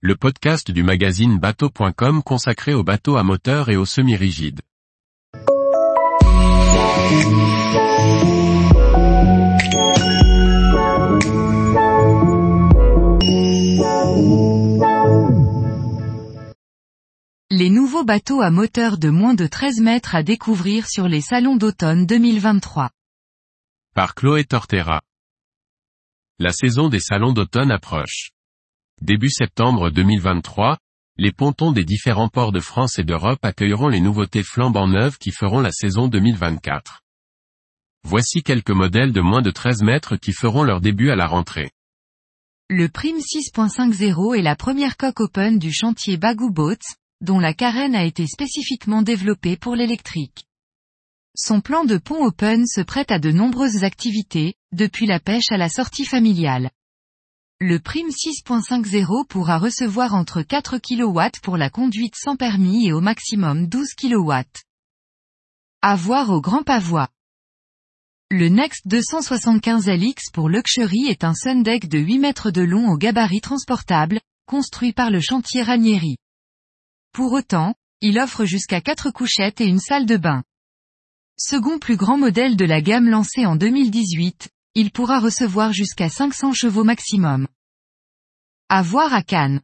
[0.00, 4.60] le podcast du magazine bateau.com consacré aux bateaux à moteur et aux semi-rigides.
[17.50, 21.56] Les nouveaux bateaux à moteur de moins de 13 mètres à découvrir sur les salons
[21.56, 22.90] d'automne 2023.
[23.96, 25.02] Par Chloé Tortera.
[26.38, 28.30] La saison des salons d'automne approche.
[29.00, 30.76] Début septembre 2023,
[31.18, 35.30] les pontons des différents ports de France et d'Europe accueilleront les nouveautés flambant neuves qui
[35.30, 37.04] feront la saison 2024.
[38.02, 41.70] Voici quelques modèles de moins de 13 mètres qui feront leur début à la rentrée.
[42.68, 46.76] Le Prime 6.50 est la première coque open du chantier Bagou Boats,
[47.20, 50.44] dont la carène a été spécifiquement développée pour l'électrique.
[51.36, 55.56] Son plan de pont open se prête à de nombreuses activités, depuis la pêche à
[55.56, 56.70] la sortie familiale.
[57.60, 63.00] Le Prime 6.50 pourra recevoir entre 4 kW pour la conduite sans permis et au
[63.00, 64.32] maximum 12 kW.
[65.82, 67.08] À voir au Grand Pavois.
[68.30, 73.40] Le Next 275LX pour Luxury est un sundeck de 8 mètres de long au gabarit
[73.40, 76.16] transportable, construit par le chantier Ranieri.
[77.12, 80.44] Pour autant, il offre jusqu'à 4 couchettes et une salle de bain.
[81.36, 86.52] Second plus grand modèle de la gamme lancée en 2018, il pourra recevoir jusqu'à 500
[86.52, 87.48] chevaux maximum.
[88.68, 89.60] À voir à Cannes.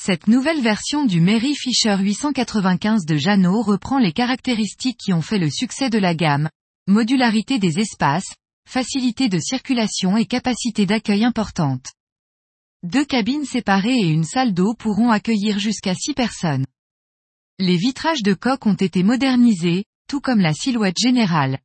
[0.00, 5.36] Cette nouvelle version du Mary Fisher 895 de Jeannot reprend les caractéristiques qui ont fait
[5.36, 6.48] le succès de la gamme,
[6.86, 8.34] modularité des espaces,
[8.66, 11.92] facilité de circulation et capacité d'accueil importante.
[12.82, 16.64] Deux cabines séparées et une salle d'eau pourront accueillir jusqu'à six personnes.
[17.58, 21.58] Les vitrages de coque ont été modernisés, tout comme la silhouette générale.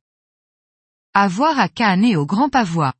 [1.20, 2.94] À voir à Cannes et au Grand Pavois.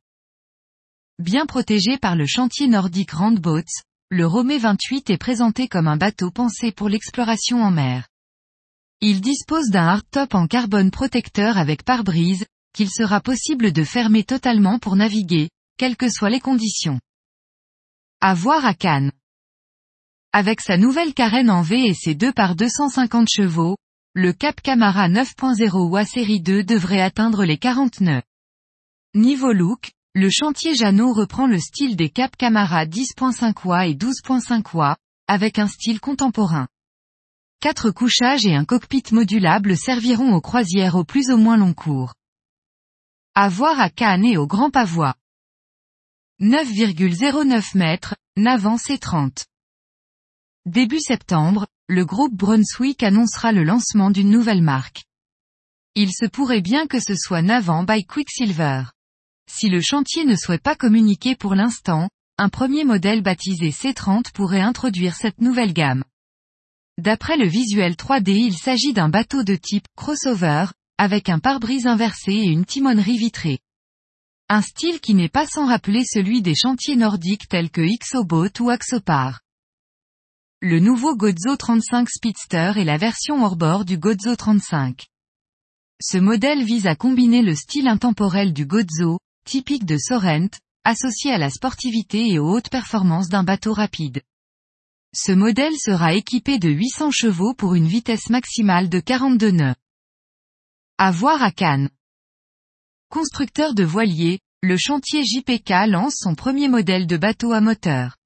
[1.19, 3.71] Bien protégé par le chantier nordique Randboats,
[4.09, 8.09] le Romé 28 est présenté comme un bateau pensé pour l'exploration en mer.
[8.99, 14.79] Il dispose d'un hardtop en carbone protecteur avec pare-brise, qu'il sera possible de fermer totalement
[14.79, 16.99] pour naviguer, quelles que soient les conditions.
[18.19, 19.13] À voir à Cannes.
[20.33, 23.77] Avec sa nouvelle carène en V et ses 2 par 250 chevaux,
[24.15, 28.23] le Cap Camara 9.0 OA série 2 devrait atteindre les 40 nœuds.
[29.13, 34.75] Niveau look, le chantier Jeannot reprend le style des Cap Camara 10.5 OA et 12.5
[34.75, 36.67] OA, avec un style contemporain.
[37.61, 42.15] Quatre couchages et un cockpit modulable serviront aux croisières au plus ou moins long cours.
[43.35, 45.15] À voir à Cannes et au Grand Pavois.
[46.41, 49.45] 9,09 mètres, Navant C30.
[50.65, 55.05] Début septembre, le groupe Brunswick annoncera le lancement d'une nouvelle marque.
[55.95, 58.83] Il se pourrait bien que ce soit Navant by Quicksilver.
[59.51, 62.07] Si le chantier ne souhaite pas communiquer pour l'instant,
[62.37, 66.03] un premier modèle baptisé C30 pourrait introduire cette nouvelle gamme.
[66.99, 70.67] D'après le visuel 3D il s'agit d'un bateau de type crossover,
[70.99, 73.61] avec un pare-brise inversé et une timonerie vitrée.
[74.47, 78.69] Un style qui n'est pas sans rappeler celui des chantiers nordiques tels que Xobot ou
[78.69, 79.39] Axopar.
[80.61, 85.07] Le nouveau Gozo 35 Speedster est la version hors-bord du Gozo 35.
[86.01, 90.49] Ce modèle vise à combiner le style intemporel du Gozo, typique de Sorrent,
[90.83, 94.21] associé à la sportivité et aux hautes performances d'un bateau rapide.
[95.15, 99.75] Ce modèle sera équipé de 800 chevaux pour une vitesse maximale de 42 nœuds.
[100.97, 101.89] À voir à Cannes.
[103.07, 108.18] Constructeur de voiliers, le chantier JPK lance son premier modèle de bateau à moteur.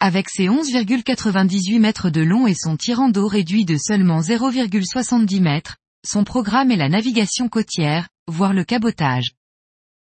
[0.00, 5.76] Avec ses 11,98 mètres de long et son tirant d'eau réduit de seulement 0,70 mètres,
[6.06, 9.32] son programme est la navigation côtière, voire le cabotage.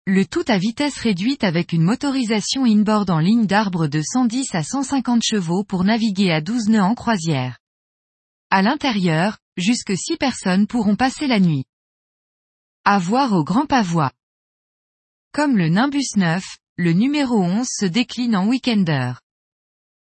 [0.07, 4.63] Le tout à vitesse réduite avec une motorisation inboard en ligne d'arbre de 110 à
[4.63, 7.59] 150 chevaux pour naviguer à 12 nœuds en croisière.
[8.51, 11.65] À l'intérieur, jusque 6 personnes pourront passer la nuit.
[12.85, 14.13] À voir au Grand Pavois.
[15.33, 16.45] Comme le Nimbus 9,
[16.77, 19.22] le numéro 11 se décline en weekender.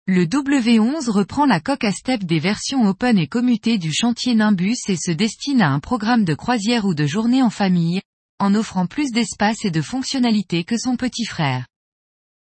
[0.08, 4.76] Le W11 reprend la coque à step des versions open et commutées du chantier Nimbus
[4.86, 8.00] et se destine à un programme de croisière ou de journée en famille,
[8.38, 11.66] en offrant plus d'espace et de fonctionnalités que son petit frère.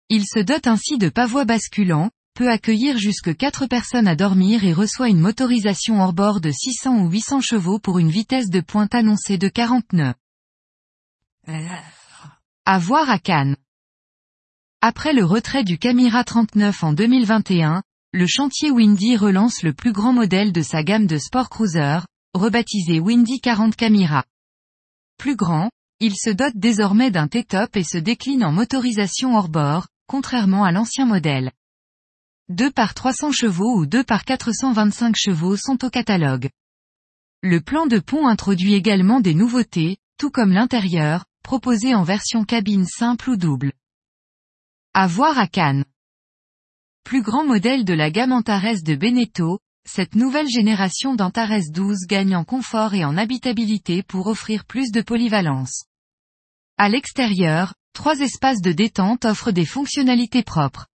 [0.09, 4.73] Il se dote ainsi de pavois basculants, peut accueillir jusque 4 personnes à dormir et
[4.73, 8.95] reçoit une motorisation hors bord de 600 ou 800 chevaux pour une vitesse de pointe
[8.95, 10.15] annoncée de 40 nœuds.
[12.65, 13.57] À voir à Cannes.
[14.85, 20.11] Après le retrait du Camira 39 en 2021, le chantier Windy relance le plus grand
[20.11, 21.99] modèle de sa gamme de sport cruiser,
[22.33, 24.25] rebaptisé Windy 40 Camira.
[25.17, 25.71] Plus grand,
[26.01, 30.73] il se dote désormais d'un T-top et se décline en motorisation hors bord, contrairement à
[30.73, 31.53] l'ancien modèle.
[32.49, 36.49] 2 par 300 chevaux ou 2 par 425 chevaux sont au catalogue.
[37.41, 42.85] Le plan de pont introduit également des nouveautés, tout comme l'intérieur, proposé en version cabine
[42.85, 43.71] simple ou double.
[44.95, 45.85] À à Cannes.
[47.03, 49.57] Plus grand modèle de la gamme Antares de Beneteau,
[49.89, 55.01] cette nouvelle génération d'Antares 12 gagne en confort et en habitabilité pour offrir plus de
[55.01, 55.85] polyvalence.
[56.77, 60.85] À l'extérieur, trois espaces de détente offrent des fonctionnalités propres.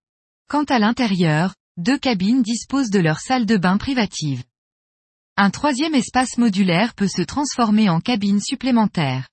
[0.48, 4.44] Quant à l'intérieur, deux cabines disposent de leur salle de bain privative.
[5.36, 9.28] Un troisième espace modulaire peut se transformer en cabine supplémentaire.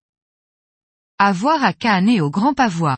[1.20, 2.98] À voir à Cannes et au Grand Pavois.